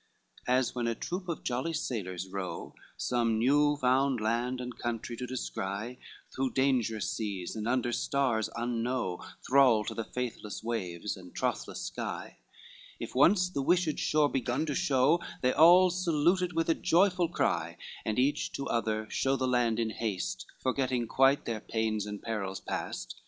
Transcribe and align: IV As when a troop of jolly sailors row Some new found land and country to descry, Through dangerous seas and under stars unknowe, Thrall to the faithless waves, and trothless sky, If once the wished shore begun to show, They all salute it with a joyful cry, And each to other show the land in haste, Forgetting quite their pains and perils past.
IV 0.00 0.48
As 0.48 0.74
when 0.74 0.86
a 0.86 0.94
troop 0.94 1.28
of 1.28 1.44
jolly 1.44 1.74
sailors 1.74 2.26
row 2.26 2.74
Some 2.96 3.38
new 3.38 3.76
found 3.76 4.18
land 4.18 4.58
and 4.58 4.74
country 4.78 5.14
to 5.18 5.26
descry, 5.26 5.98
Through 6.34 6.52
dangerous 6.54 7.10
seas 7.10 7.54
and 7.54 7.68
under 7.68 7.92
stars 7.92 8.48
unknowe, 8.56 9.20
Thrall 9.46 9.84
to 9.84 9.92
the 9.92 10.04
faithless 10.06 10.64
waves, 10.64 11.18
and 11.18 11.34
trothless 11.34 11.82
sky, 11.82 12.38
If 12.98 13.14
once 13.14 13.50
the 13.50 13.60
wished 13.60 13.98
shore 13.98 14.30
begun 14.30 14.64
to 14.64 14.74
show, 14.74 15.20
They 15.42 15.52
all 15.52 15.90
salute 15.90 16.40
it 16.40 16.54
with 16.54 16.70
a 16.70 16.74
joyful 16.74 17.28
cry, 17.28 17.76
And 18.02 18.18
each 18.18 18.52
to 18.52 18.66
other 18.68 19.06
show 19.10 19.36
the 19.36 19.46
land 19.46 19.78
in 19.78 19.90
haste, 19.90 20.46
Forgetting 20.62 21.08
quite 21.08 21.44
their 21.44 21.60
pains 21.60 22.06
and 22.06 22.22
perils 22.22 22.58
past. 22.60 23.20